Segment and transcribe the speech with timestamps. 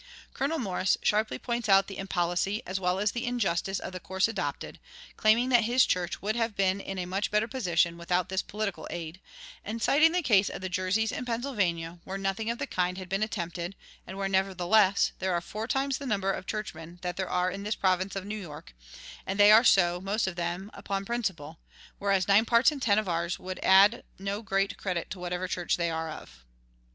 [0.33, 4.27] Colonel Morris sharply points out the impolicy as well as the injustice of the course
[4.27, 4.79] adopted,
[5.15, 8.87] claiming that his church would have been in a much better position without this political
[8.89, 9.19] aid,
[9.63, 13.09] and citing the case of the Jerseys and Pennsylvania, where nothing of the kind had
[13.09, 13.75] been attempted,
[14.07, 17.61] and where, nevertheless, "there are four times the number of churchmen that there are in
[17.61, 18.73] this province of New York;
[19.27, 21.59] and they are so, most of them, upon principle,
[21.99, 25.77] whereas nine parts in ten of ours will add no great credit to whatever church
[25.77, 26.43] they are of."